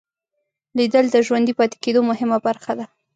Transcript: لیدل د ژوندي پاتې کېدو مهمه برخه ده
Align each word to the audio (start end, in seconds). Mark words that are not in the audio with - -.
لیدل 0.77 1.05
د 1.11 1.17
ژوندي 1.27 1.53
پاتې 1.59 1.77
کېدو 1.83 1.99
مهمه 2.09 2.37
برخه 2.47 2.73
ده 2.79 2.85